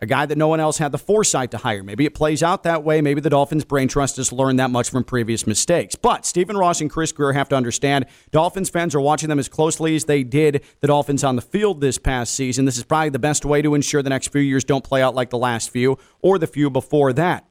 [0.00, 1.82] a guy that no one else had the foresight to hire.
[1.82, 3.00] Maybe it plays out that way.
[3.00, 5.94] Maybe the Dolphins' brain trust has learned that much from previous mistakes.
[5.94, 9.48] But Stephen Ross and Chris Grier have to understand Dolphins fans are watching them as
[9.48, 12.64] closely as they did the Dolphins on the field this past season.
[12.64, 15.14] This is probably the best way to ensure the next few years don't play out
[15.14, 17.46] like the last few or the few before that.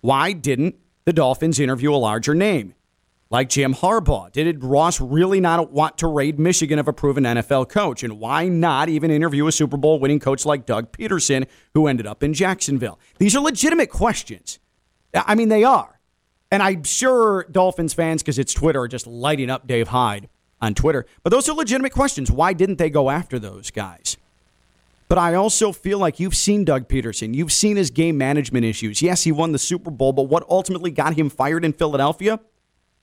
[0.00, 2.74] Why didn't the Dolphins interview a larger name?
[3.28, 4.30] Like Jim Harbaugh?
[4.30, 8.04] Did Ross really not want to raid Michigan of a proven NFL coach?
[8.04, 12.06] And why not even interview a Super Bowl winning coach like Doug Pederson, who ended
[12.06, 13.00] up in Jacksonville?
[13.18, 14.60] These are legitimate questions.
[15.12, 15.98] I mean, they are.
[16.52, 20.28] And I'm sure Dolphins fans, because it's Twitter, are just lighting up Dave Hyde
[20.60, 21.04] on Twitter.
[21.24, 22.30] But those are legitimate questions.
[22.30, 24.16] Why didn't they go after those guys?
[25.08, 27.34] But I also feel like you've seen Doug Pederson.
[27.34, 29.02] You've seen his game management issues.
[29.02, 32.40] Yes, he won the Super Bowl, but what ultimately got him fired in Philadelphia?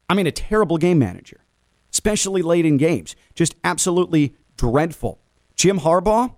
[0.10, 1.44] I mean, a terrible game manager,
[1.92, 3.16] especially late in games.
[3.34, 5.20] Just absolutely dreadful.
[5.56, 6.36] Jim Harbaugh,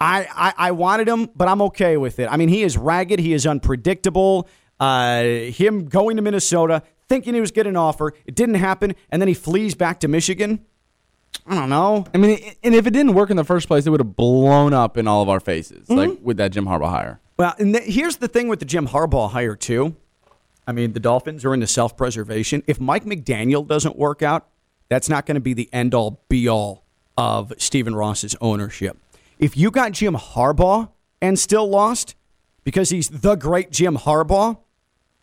[0.00, 2.28] I, I, I wanted him, but I'm okay with it.
[2.30, 3.20] I mean, he is ragged.
[3.20, 4.48] He is unpredictable.
[4.78, 9.20] Uh, him going to Minnesota, thinking he was getting an offer, it didn't happen, and
[9.20, 10.64] then he flees back to Michigan.
[11.46, 12.06] I don't know.
[12.14, 14.72] I mean, and if it didn't work in the first place, it would have blown
[14.72, 15.96] up in all of our faces, mm-hmm.
[15.96, 17.20] like with that Jim Harbaugh hire.
[17.36, 19.96] Well, and the, here's the thing with the Jim Harbaugh hire too.
[20.70, 22.62] I mean, the Dolphins are in the self-preservation.
[22.68, 24.46] If Mike McDaniel doesn't work out,
[24.88, 26.84] that's not going to be the end-all, be-all
[27.18, 28.96] of Stephen Ross's ownership.
[29.40, 30.88] If you got Jim Harbaugh
[31.20, 32.14] and still lost
[32.62, 34.58] because he's the great Jim Harbaugh,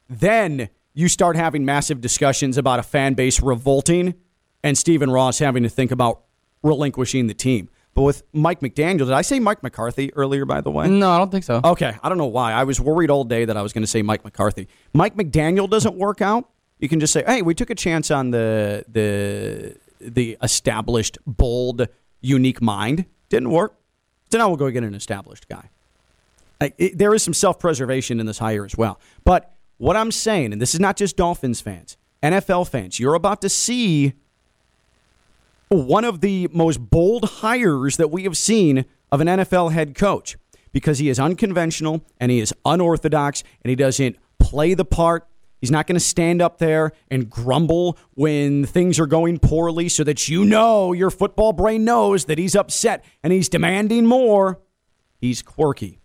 [0.10, 4.16] then you start having massive discussions about a fan base revolting
[4.64, 6.24] and Stephen Ross having to think about
[6.62, 7.70] relinquishing the team.
[7.98, 10.88] But with Mike McDaniel, did I say Mike McCarthy earlier, by the way?
[10.88, 11.62] No, I don't think so.
[11.64, 11.95] Okay.
[12.04, 12.54] I don't know why.
[12.54, 14.68] I was worried all day that I was going to say Mike McCarthy.
[14.93, 16.48] Mike McDaniel doesn't work out.
[16.78, 21.88] You can just say, hey, we took a chance on the the the established, bold,
[22.22, 23.06] unique mind.
[23.30, 23.80] Didn't work.
[24.32, 25.72] So now we'll go get an established guy.
[26.62, 29.00] I, it, there is some self preservation in this hire as well.
[29.24, 33.41] But what I'm saying, and this is not just Dolphins fans, NFL fans, you're about
[33.41, 34.14] to see
[35.70, 40.38] one of the most bold hires that we have seen of an NFL head coach
[40.72, 45.28] because he is unconventional and he is unorthodox and he doesn't play the part.
[45.59, 50.03] He's not going to stand up there and grumble when things are going poorly so
[50.03, 54.59] that you know your football brain knows that he's upset and he's demanding more.
[55.20, 55.99] He's quirky.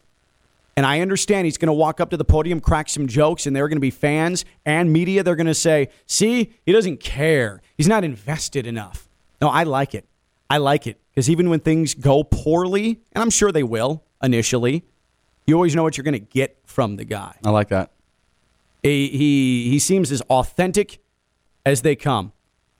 [0.74, 3.54] And I understand he's going to walk up to the podium, crack some jokes, and
[3.54, 5.22] there are going to be fans and media.
[5.22, 7.60] They're going to say, see, he doesn't care.
[7.76, 9.06] He's not invested enough.
[9.42, 10.06] No, I like it.
[10.48, 14.84] I like it because even when things go poorly, and I'm sure they will initially,
[15.46, 17.34] you always know what you're going to get from the guy.
[17.44, 17.90] I like that.
[18.84, 21.00] He, he, he seems as authentic
[21.66, 22.32] as they come.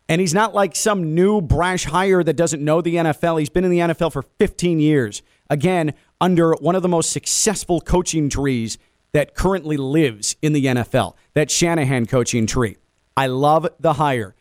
[0.08, 3.40] And he's not like some new brash hire that doesn't know the NFL.
[3.40, 5.22] He's been in the NFL for 15 years.
[5.50, 8.78] Again, under one of the most successful coaching trees
[9.12, 12.76] that currently lives in the NFL, that Shanahan coaching tree.
[13.16, 14.34] I love the hire.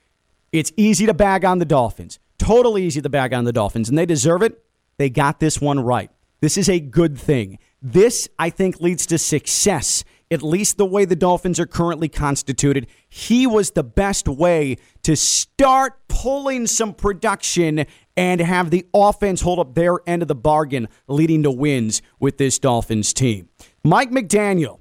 [0.51, 2.19] It's easy to bag on the Dolphins.
[2.37, 4.63] Totally easy to bag on the Dolphins, and they deserve it.
[4.97, 6.11] They got this one right.
[6.41, 7.59] This is a good thing.
[7.81, 12.87] This, I think, leads to success, at least the way the Dolphins are currently constituted.
[13.07, 17.85] He was the best way to start pulling some production
[18.17, 22.37] and have the offense hold up their end of the bargain, leading to wins with
[22.37, 23.49] this Dolphins team.
[23.83, 24.79] Mike McDaniel,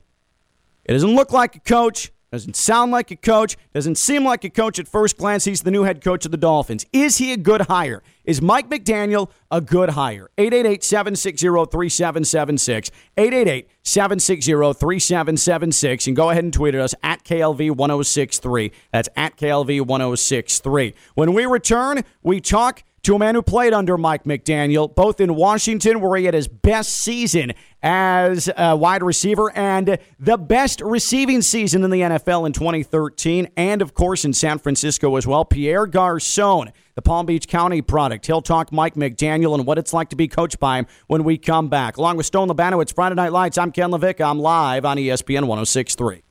[0.85, 2.11] it doesn't look like a coach.
[2.33, 3.57] Doesn't sound like a coach.
[3.75, 5.45] Doesn't seem like a coach at first glance.
[5.47, 6.87] He's the new head coach of the Dolphins.
[6.93, 8.05] Is he a good hire?
[8.25, 10.31] Is Mike McDaniel a good hire?
[10.39, 12.91] 888 760 3776.
[13.17, 16.07] 888 760 3776.
[16.07, 18.71] And go ahead and tweet at us at KLV 1063.
[18.93, 20.95] That's at KLV 1063.
[21.15, 25.35] When we return, we talk to a man who played under Mike McDaniel, both in
[25.35, 31.41] Washington, where he had his best season as a wide receiver and the best receiving
[31.41, 35.45] season in the NFL in 2013, and of course in San Francisco as well.
[35.45, 38.27] Pierre Garcon, the Palm Beach County product.
[38.27, 41.39] He'll talk Mike McDaniel and what it's like to be coached by him when we
[41.39, 41.97] come back.
[41.97, 43.57] Along with Stone Labano, it's Friday Night Lights.
[43.57, 44.29] I'm Ken LaVicka.
[44.29, 46.23] I'm live on ESPN 1063.